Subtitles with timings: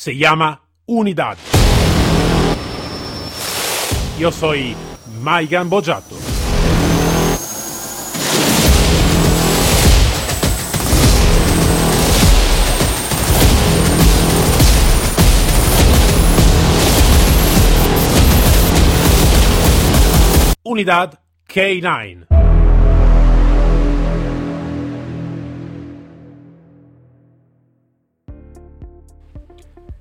[0.00, 1.36] se llama Unidad.
[4.18, 4.74] Yo soy
[5.20, 6.16] Maigan Bojato.
[20.62, 22.39] Unidad K9.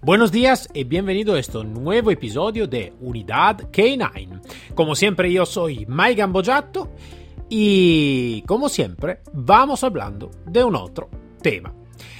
[0.01, 4.73] Buenos días y bienvenido a este nuevo episodio de Unidad K9.
[4.73, 6.91] Como siempre yo soy Mike Gambojato
[7.49, 11.09] y como siempre vamos hablando de un otro
[11.41, 11.73] tema.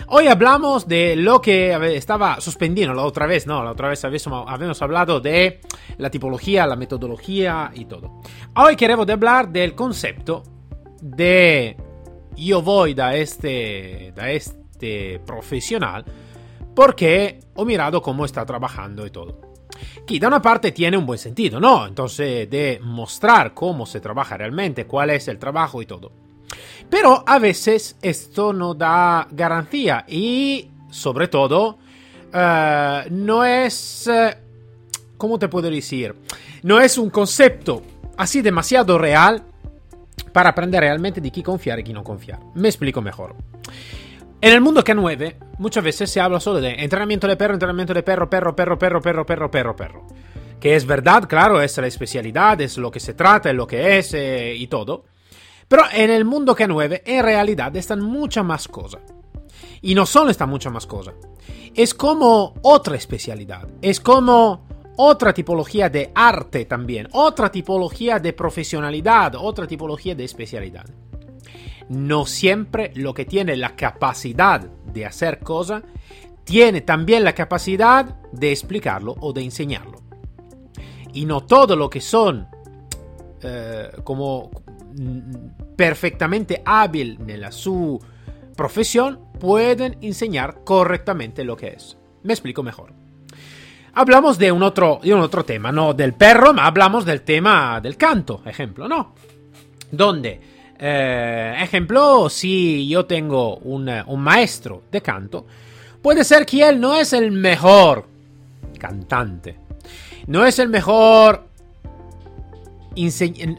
[0.08, 3.64] Hoy hablamos de lo que estaba suspendiendo la otra vez, ¿no?
[3.64, 5.62] La otra vez habíamos, hablado de
[5.98, 8.20] la tipología, la metodología y todo.
[8.58, 10.44] Hoy queremos hablar del concepto
[11.02, 11.78] de
[12.36, 16.04] yo voy da este, da este profesional
[16.80, 19.42] porque he mirado cómo está trabajando y todo.
[20.08, 21.86] Que da una parte tiene un buen sentido, ¿no?
[21.86, 26.14] Entonces, de mostrar cómo se trabaja realmente, cuál es el trabajo y todo.
[26.90, 31.80] Pero a veces esto no da garantía y, sobre todo,
[32.34, 34.10] uh, no es...
[34.10, 34.38] Uh,
[35.18, 36.16] ¿Cómo te puedo decir?
[36.64, 37.84] No es un concepto
[38.16, 39.44] así demasiado real
[40.32, 42.40] para aprender realmente de quién confiar y quién no confiar.
[42.56, 43.36] Me explico mejor.
[44.42, 48.04] En el mundo K9, muchas veces se habla solo de entrenamiento de perro, entrenamiento de
[48.04, 50.08] perro, perro, perro, perro, perro, perro, perro, perro.
[50.62, 53.98] Que es verdad, claro, es la especialidad, es lo que se trata, es lo que
[53.98, 55.04] es eh, y todo.
[55.68, 59.02] Pero en el mundo K9, en realidad, están muchas más cosas.
[59.82, 61.16] Y no solo están muchas más cosas.
[61.76, 63.68] Es como otra especialidad.
[63.82, 64.66] Es como
[64.96, 67.10] otra tipología de arte también.
[67.12, 69.36] Otra tipología de profesionalidad.
[69.36, 70.86] Otra tipología de especialidad
[71.90, 75.84] no siempre lo que tiene la capacidad de hacer cosas
[76.44, 80.02] tiene también la capacidad de explicarlo o de enseñarlo.
[81.14, 82.48] Y no todo lo que son
[83.42, 84.50] eh, como
[84.96, 88.00] mm, perfectamente hábil en su
[88.56, 91.98] profesión pueden enseñar correctamente lo que es.
[92.24, 92.94] Me explico mejor.
[93.94, 97.98] Hablamos de un otro, de un otro tema, no del perro, hablamos del tema del
[97.98, 99.14] canto, ejemplo, ¿no?
[99.92, 105.46] Donde eh, ejemplo, si yo tengo un, un, maestro de canto,
[106.02, 108.06] puede ser que él no es el mejor
[108.78, 109.58] cantante,
[110.28, 111.50] no es el mejor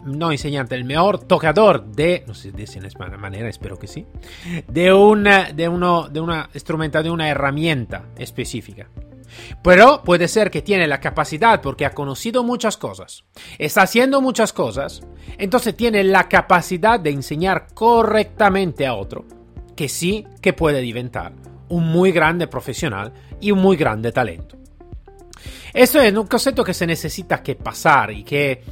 [0.04, 3.86] no enseñante, el mejor tocador de, no sé si dice en esta manera, espero que
[3.86, 4.06] sí,
[4.68, 8.88] de una, de uno, de una instrumento, de una herramienta específica.
[9.62, 13.24] Pero puede ser que tiene la capacidad porque ha conocido muchas cosas,
[13.58, 15.02] está haciendo muchas cosas,
[15.38, 19.24] entonces tiene la capacidad de enseñar correctamente a otro,
[19.76, 21.32] que sí que puede diventar
[21.68, 24.56] un muy grande profesional y un muy grande talento.
[25.72, 28.64] Esto es un concepto que se necesita que pasar y que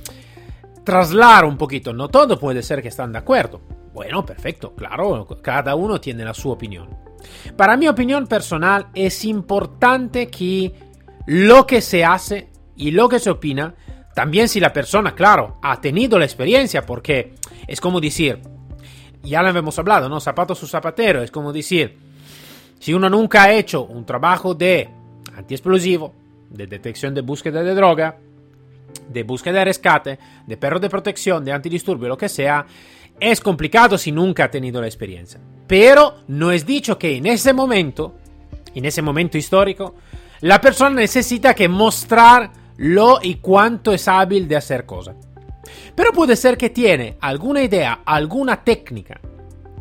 [0.85, 1.93] trasladar un poquito.
[1.93, 3.61] No todo puede ser que están de acuerdo.
[3.95, 7.08] Bueno, perfecto, claro, cada uno tiene la su opinión.
[7.57, 10.73] Para mi opinión personal es importante que
[11.27, 13.75] lo que se hace y lo que se opina,
[14.15, 17.35] también si la persona, claro, ha tenido la experiencia, porque
[17.67, 18.41] es como decir,
[19.23, 20.21] ya lo hemos hablado, ¿no?
[20.21, 21.99] Zapato su zapatero, es como decir,
[22.79, 24.89] si uno nunca ha hecho un trabajo de
[25.37, 26.15] antiexplosivo,
[26.51, 28.17] de detección de búsqueda de droga,
[29.09, 32.67] de búsqueda de rescate, de perro de protección, de antidisturbio, lo que sea,
[33.21, 35.41] es complicado si nunca ha tenido la experiencia.
[35.67, 38.15] Pero no es dicho que en ese momento,
[38.75, 39.95] en ese momento histórico,
[40.41, 45.17] la persona necesita que mostrar lo y cuánto es hábil de hacer cosas.
[45.95, 49.21] Pero puede ser que tiene alguna idea, alguna técnica,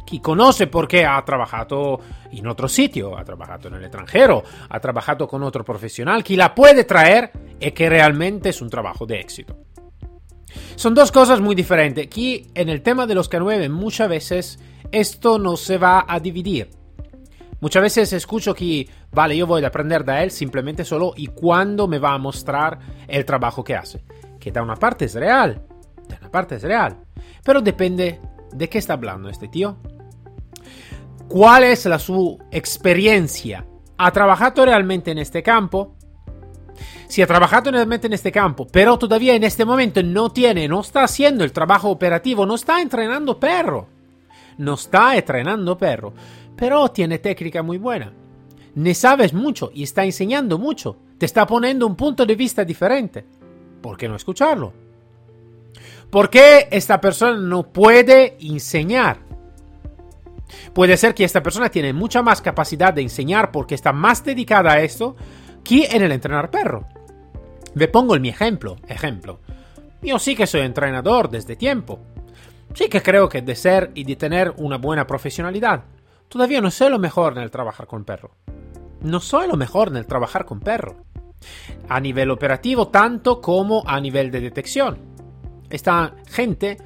[0.06, 2.00] que conoce porque ha trabajado
[2.32, 6.56] en otro sitio, ha trabajado en el extranjero, ha trabajado con otro profesional, que la
[6.56, 9.67] puede traer y que realmente es un trabajo de éxito.
[10.76, 12.06] Son dos cosas muy diferentes.
[12.06, 14.60] Aquí en el tema de los K9 muchas veces
[14.92, 16.70] esto no se va a dividir.
[17.60, 21.88] Muchas veces escucho que, vale, yo voy a aprender de él simplemente solo y cuando
[21.88, 22.78] me va a mostrar
[23.08, 24.04] el trabajo que hace.
[24.40, 25.66] Que da una parte es real,
[26.08, 26.98] da una parte es real.
[27.44, 28.22] Pero depende
[28.54, 29.78] de qué está hablando este tío.
[31.28, 33.66] ¿Cuál es la su experiencia?
[33.98, 35.97] ¿Ha trabajado realmente en este campo?
[37.08, 40.82] Si ha trabajado realmente en este campo, pero todavía en este momento no tiene, no
[40.82, 43.88] está haciendo el trabajo operativo, no está entrenando perro,
[44.58, 46.14] no está entrenando perro,
[46.56, 48.12] pero tiene técnica muy buena.
[48.76, 53.26] Ne sabes mucho y está enseñando mucho, te está poniendo un punto de vista diferente.
[53.82, 54.74] ¿Por qué no escucharlo?
[56.10, 59.20] ¿Por qué esta persona no puede enseñar?
[60.74, 64.74] Puede ser que esta persona tiene mucha más capacidad de enseñar porque está más dedicada
[64.74, 65.16] a esto
[65.68, 66.86] aquí en el entrenar perro.
[67.74, 68.78] Le pongo el mi ejemplo.
[68.88, 69.42] Ejemplo.
[70.02, 72.00] Yo sí que soy entrenador desde tiempo.
[72.74, 75.84] Sí que creo que de ser y de tener una buena profesionalidad.
[76.30, 78.32] Todavía no soy lo mejor en el trabajar con perro.
[79.02, 81.04] No soy lo mejor en el trabajar con perro.
[81.90, 84.98] A nivel operativo tanto como a nivel de detección.
[85.70, 86.78] Esta gente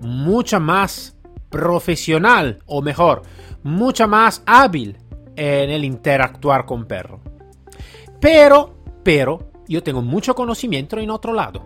[0.00, 1.18] mucha más
[1.50, 3.22] profesional, o mejor,
[3.64, 4.96] mucha más hábil
[5.34, 7.27] en el interactuar con perro.
[8.20, 11.62] Pero, pero, yo tengo mucho conocimiento en otro lado.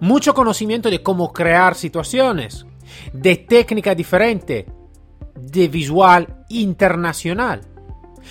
[0.00, 2.66] Mucho conocimiento de cómo crear situaciones,
[3.12, 4.66] de técnica diferente,
[5.34, 7.62] de visual internacional.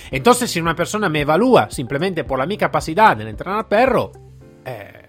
[0.09, 4.11] Entonces, si una persona me evalúa simplemente por la mi capacidad en entrenar perro,
[4.65, 5.07] eh,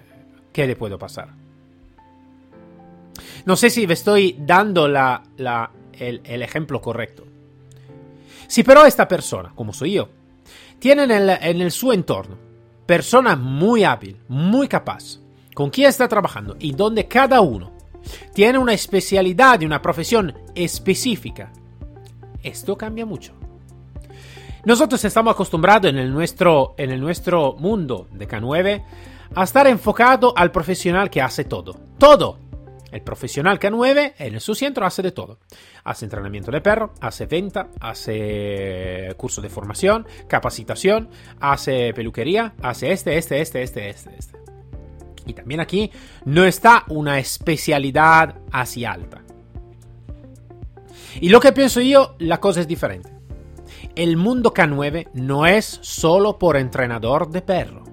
[0.53, 1.29] ¿qué le puedo pasar?
[3.45, 5.23] No sé si me estoy dando la,
[5.93, 7.25] el, el, ejemplo correcto.
[8.47, 10.09] Si pero esta persona, como soy yo,
[10.83, 12.37] tiene en el, en el su entorno
[12.87, 15.21] persona muy hábil, muy capaz,
[15.55, 17.71] con quien está trabajando y donde cada uno
[18.35, 21.53] tiene una especialidad y una profesión específica,
[22.43, 23.33] esto cambia mucho.
[24.65, 28.83] Nosotros estamos acostumbrados en el nuestro, en el nuestro mundo de K9
[29.37, 31.77] a estar enfocado al profesional que hace todo.
[31.97, 32.41] Todo.
[32.93, 35.39] El profesional K9 en su centro hace de todo.
[35.83, 41.09] Hace entrenamiento de perro, hace venta, hace curso de formación, capacitación,
[41.41, 44.39] hace peluquería, hace este, este, este, este, este, este.
[45.25, 45.91] Y también aquí
[46.27, 49.23] no está una especialidad así alta.
[51.19, 53.11] Y lo que pienso yo, la cosa es diferente.
[53.95, 57.85] El mundo K9 no es solo por entrenador de perro.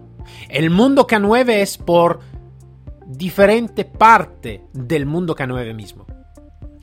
[0.50, 2.20] El mundo K9 es por
[3.10, 6.06] diferente parte del mundo K9 mismo.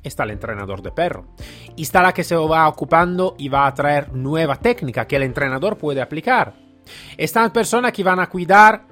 [0.02, 1.28] Está el entrenador de perro.
[1.76, 5.22] Y está la que se va ocupando y va a traer nueva técnica que el
[5.22, 6.54] entrenador puede aplicar.
[7.16, 8.86] Están personas que van a cuidar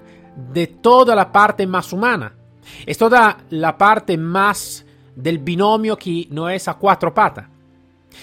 [0.53, 2.33] de toda la parte más humana.
[2.87, 4.85] Es toda la parte más
[5.17, 7.47] del binomio que no es a cuatro patas.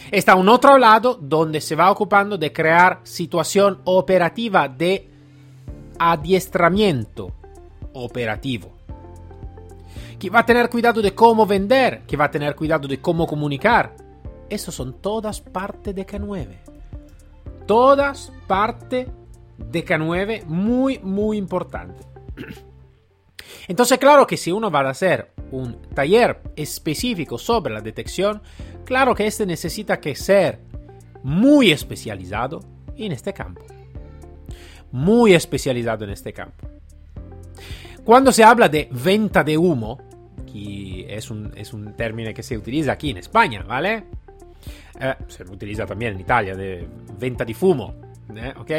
[0.09, 5.09] Está un otro lado donde se va ocupando de crear situación operativa de
[5.99, 7.33] adiestramiento
[7.93, 8.80] operativo
[10.21, 13.25] que va a tener cuidado de cómo vender, que va a tener cuidado de cómo
[13.25, 13.95] comunicar.
[14.51, 16.45] Eso son todas partes de K9.
[17.65, 19.07] Todas partes
[19.57, 22.03] de K9 muy, muy importante.
[23.67, 28.43] Entonces, claro que si uno va a hacer un taller específico sobre la detección,
[28.85, 30.59] claro que este necesita que ser
[31.23, 32.59] muy especializado
[32.95, 33.65] en este campo.
[34.91, 36.67] Muy especializado en este campo.
[38.03, 40.10] Cuando se habla de venta de humo,
[41.29, 44.03] un, es un término que se utiliza aquí en España, ¿vale?
[44.99, 46.87] Eh, se utiliza también en Italia, de
[47.19, 47.95] venta de fumo,
[48.35, 48.53] ¿eh?
[48.57, 48.71] ¿ok?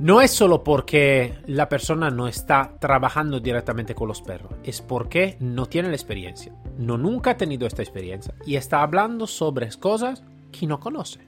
[0.00, 5.36] No es solo porque la persona no está trabajando directamente con los perros, es porque
[5.38, 10.24] no tiene la experiencia, no nunca ha tenido esta experiencia y está hablando sobre cosas
[10.50, 11.20] que no conoce.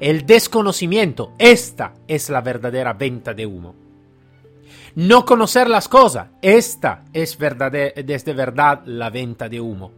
[0.00, 3.83] El desconocimiento, esta es la verdadera venta de humo.
[4.96, 6.28] No conocer las cosas.
[6.40, 9.90] Esta es, desde verdad la venta de humo.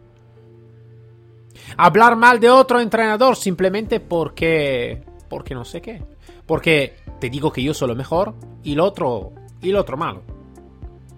[1.76, 5.02] Hablar mal de otro entrenador simplemente porque...
[5.28, 6.02] Porque no sé qué.
[6.46, 9.32] Porque te digo que yo soy lo mejor y el otro...
[9.61, 10.23] Y el otro malo.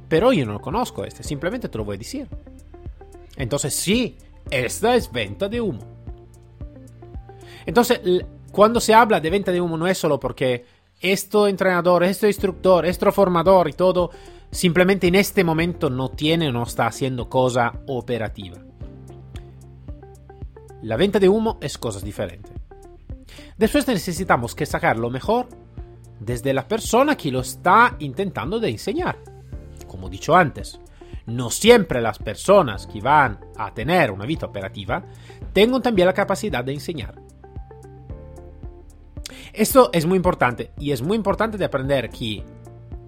[0.09, 1.23] Pero yo no lo conozco este.
[1.23, 2.29] Simplemente te lo voy a decir.
[3.37, 4.17] Entonces sí,
[4.51, 5.81] esta es venta de humo.
[7.67, 8.01] Entonces,
[8.51, 10.65] cuando se habla de venta de humo no es solo porque
[11.01, 14.11] esto entrenador, esto instructor, esto formador y todo,
[14.51, 18.59] simplemente en este momento no tiene no está haciendo cosa operativa.
[20.83, 22.51] La venta de humo es cosa diferente.
[23.57, 25.49] Después necesitamos que sacar lo mejor
[26.21, 29.19] desde la persona que lo está intentando de enseñar.
[29.87, 30.81] Como dicho antes,
[31.27, 35.05] no siempre las personas que van a tener una vida operativa
[35.53, 37.28] tengan también la capacidad de enseñar.
[39.59, 42.45] Esto es muy importante y es muy importante de aprender que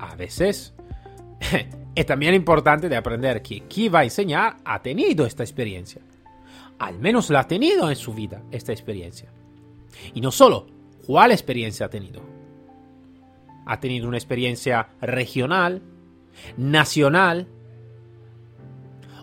[0.01, 0.75] a veces
[1.95, 6.03] es también importante de aprender que quien va a enseñar ha tenido esta experiencia.
[6.81, 9.31] Al menos la ha tenido en su vida esta experiencia.
[10.13, 10.67] Y no solo,
[11.07, 12.21] ¿cuál experiencia ha tenido?
[13.65, 15.81] Ha tenido una experiencia regional,
[16.57, 17.47] nacional,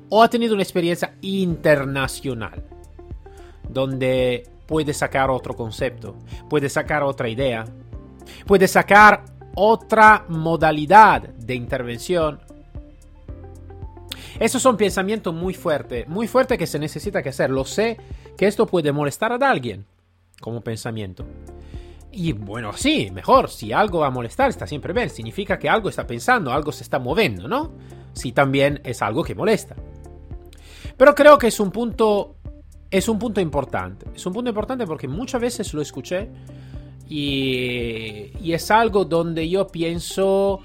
[0.08, 2.64] o ha tenido una experiencia internacional,
[3.68, 6.16] donde puede sacar otro concepto,
[6.50, 7.66] puede sacar otra idea,
[8.46, 12.40] puede sacar otra modalidad de intervención.
[14.40, 17.50] Esos son pensamientos muy fuertes, muy fuertes que se necesita que hacer.
[17.50, 17.98] Lo sé
[18.38, 19.86] que esto puede molestar a alguien
[20.40, 21.26] como pensamiento.
[22.12, 25.90] Y bueno, sí, mejor, si algo va a molestar está siempre bien, significa que algo
[25.90, 27.72] está pensando, algo se está moviendo, ¿no?
[28.14, 29.76] Si también es algo que molesta.
[30.98, 32.37] Pero creo que es un punto
[32.90, 34.06] es un punto importante.
[34.16, 36.30] Es un punto importante porque muchas veces lo escuché
[37.10, 40.60] y, es algo donde yo pienso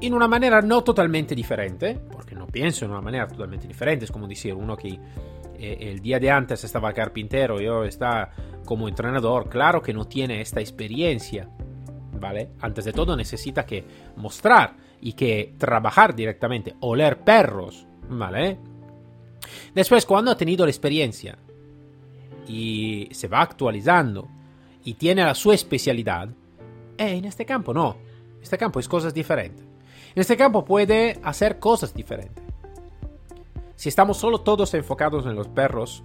[0.00, 4.10] en una manera no totalmente diferente, porque no pienso en una manera totalmente diferente, es
[4.10, 4.98] como decir uno que
[5.58, 8.30] eh, el día de antes estaba carpintero y ahora está
[8.64, 11.48] como entrenador, claro que no tiene esta experiencia,
[12.18, 12.50] ¿vale?
[12.60, 13.84] Antes de todo necesita que
[14.16, 18.58] mostrar y que trabajar directamente, oler perros, ¿vale?
[19.74, 21.38] Después, cuando ha tenido la experiencia
[22.46, 24.28] y se va actualizando
[24.84, 26.28] y tiene la su especialidad,
[26.98, 27.96] eh, en este campo no,
[28.42, 29.64] este campo es cosas diferentes.
[30.14, 32.44] En este campo puede hacer cosas diferentes.
[33.76, 36.04] Si estamos solo todos enfocados en los perros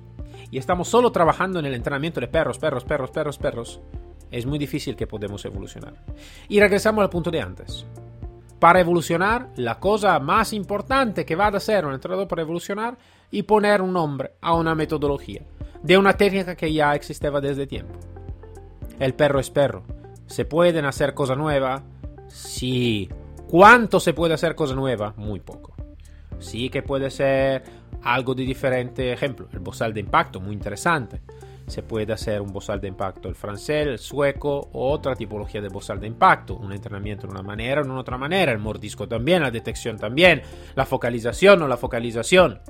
[0.50, 3.82] y estamos solo trabajando en el entrenamiento de perros, perros, perros, perros, perros,
[4.32, 5.94] es muy difícil que podamos evolucionar.
[6.48, 7.86] Y regresamos al punto de antes.
[8.60, 12.98] Para evolucionar, la cosa más importante que va a hacer un entrenador para evolucionar
[13.32, 15.42] y poner un nombre a una metodología,
[15.84, 18.00] de una técnica que ya existía desde tiempo.
[19.00, 19.84] El perro es perro.
[20.26, 21.84] ¿Se pueden hacer cosas nuevas?
[22.28, 23.10] Sí.
[23.48, 25.14] ¿Cuánto se puede hacer cosa nueva?
[25.18, 25.74] Muy poco.
[26.40, 27.64] Sí que puede ser
[28.04, 29.14] algo de diferente.
[29.14, 31.22] Ejemplo, el bozal de impacto, muy interesante.
[31.68, 36.00] Se puede hacer un bozal de impacto el francés, el sueco otra tipología de bozal
[36.00, 36.56] de impacto.
[36.56, 38.52] Un entrenamiento de una manera o de otra manera.
[38.52, 40.42] El mordisco también, la detección también.
[40.76, 42.62] La focalización o la focalización.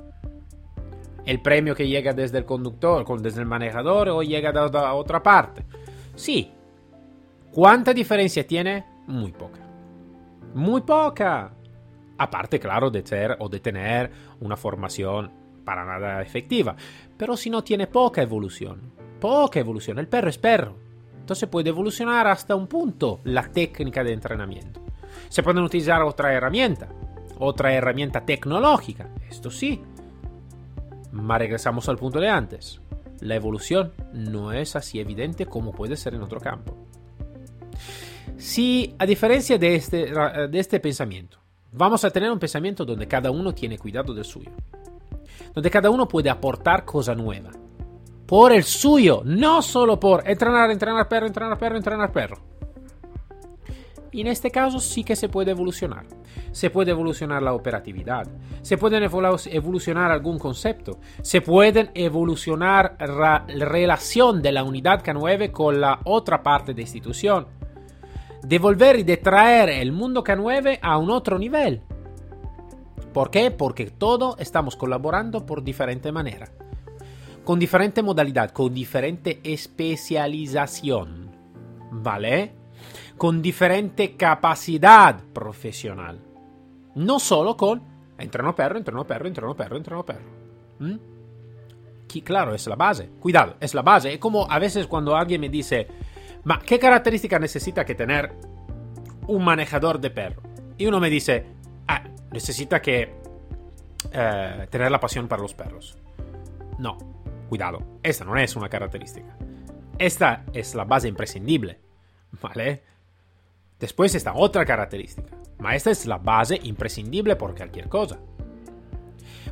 [1.28, 5.62] El premio que llega desde el conductor, desde el manejador o llega de otra parte.
[6.14, 6.50] Sí.
[7.52, 8.86] ¿Cuánta diferencia tiene?
[9.06, 9.60] Muy poca.
[10.54, 11.52] Muy poca.
[12.16, 15.30] Aparte, claro, de ser o de tener una formación
[15.66, 16.74] para nada efectiva.
[17.18, 18.94] Pero si no tiene poca evolución.
[19.20, 19.98] Poca evolución.
[19.98, 20.76] El perro es perro.
[21.20, 24.80] Entonces puede evolucionar hasta un punto la técnica de entrenamiento.
[25.28, 26.88] Se pueden utilizar otra herramienta.
[27.38, 29.10] Otra herramienta tecnológica.
[29.28, 29.82] Esto sí.
[31.12, 32.80] Mas regresamos al punto de antes.
[33.20, 36.76] La evolución no es así evidente como puede ser en otro campo.
[38.36, 40.12] Si, a diferencia de este,
[40.48, 41.38] de este pensamiento,
[41.72, 44.52] vamos a tener un pensamiento donde cada uno tiene cuidado del suyo,
[45.54, 47.50] donde cada uno puede aportar cosa nueva,
[48.26, 52.47] por el suyo, no solo por entrenar, entrenar perro, entrenar perro, entrenar perro.
[54.12, 56.06] Y en este caso sí que se puede evolucionar.
[56.52, 58.26] Se puede evolucionar la operatividad,
[58.62, 65.80] se puede evolucionar algún concepto, se puede evolucionar la relación de la unidad K9 con
[65.80, 67.58] la otra parte de institución
[68.42, 71.82] de volver y de traer el mundo K9 a un otro nivel.
[73.12, 73.50] ¿Por qué?
[73.50, 76.48] Porque todos estamos colaborando por diferente manera,
[77.44, 81.30] con diferente modalidad, con diferente especialización,
[81.90, 82.54] ¿vale?
[83.18, 86.20] Con diferente capacidad profesional.
[86.94, 87.82] No solo con
[88.16, 90.30] entreno perro, entreno perro, entreno perro, entreno perro.
[90.78, 90.96] ¿Mm?
[92.24, 93.10] claro, es la base.
[93.20, 94.14] Cuidado, es la base.
[94.14, 95.86] Es como a veces cuando alguien me dice,
[96.44, 98.32] ma ¿qué característica necesita que tener
[99.26, 100.42] un manejador de perro?
[100.76, 101.44] Y uno me dice,
[101.86, 103.14] ah, necesita que
[104.12, 105.98] eh, tener la pasión para los perros.
[106.78, 106.96] No,
[107.48, 109.36] cuidado, esta no es una característica.
[109.98, 111.80] Esta es la base imprescindible,
[112.40, 112.84] ¿vale?
[113.78, 118.18] Después está otra característica, ma esta es la base imprescindible por cualquier cosa.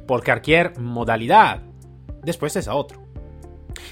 [0.06, 1.62] Por cualquier modalidad.
[2.22, 3.02] Después es otro.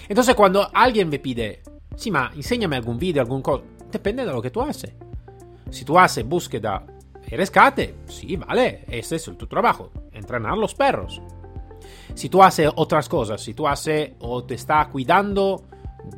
[0.08, 1.62] Entonces cuando alguien me pide,
[1.96, 3.64] Sí, ma enséñame algún video, algún cosa.
[3.90, 4.92] Depende de lo que tú haces.
[5.70, 6.84] Si tú haces búsqueda
[7.30, 11.20] y rescate, sí, vale, ese es tu trabajo, entrenar los perros.
[12.14, 15.64] Si tú haces otras cosas, si tú haces o te está cuidando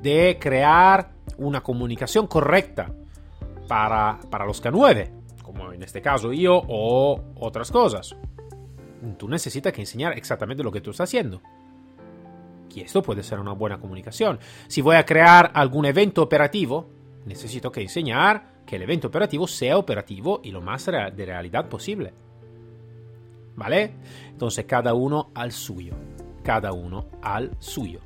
[0.00, 2.92] de crear una comunicación correcta
[3.66, 5.10] para, para los K9,
[5.42, 8.16] como en este caso yo, o otras cosas,
[9.18, 11.40] tú necesitas que enseñar exactamente lo que tú estás haciendo.
[12.76, 14.38] Y esto puede ser una buena comunicación.
[14.68, 16.90] Si voy a crear algún evento operativo,
[17.24, 22.12] necesito que enseñar que el evento operativo sea operativo y lo más de realidad posible.
[23.54, 23.94] ¿Vale?
[24.28, 25.94] Entonces cada uno al suyo.
[26.42, 28.00] Cada uno al suyo.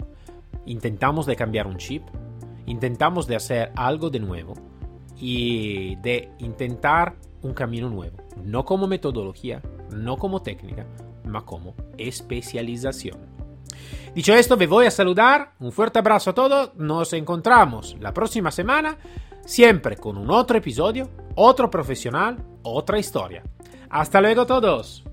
[0.67, 2.05] Intentamos de cambiar un chip.
[2.67, 4.55] Intentamos de hacer algo de nuevo.
[5.21, 8.17] Y de intentar un camino nuevo.
[8.43, 10.87] No como metodología, no como técnica,
[11.25, 13.19] ma como especialización.
[14.15, 15.53] Dicho esto, me voy a saludar.
[15.61, 16.75] Un fuerte abrazo a todos.
[16.77, 18.99] Nos encontramos la próxima semana,
[19.45, 23.43] siempre con un otro episodio, otro profesional, otra historia.
[23.89, 25.05] Hasta luego todos.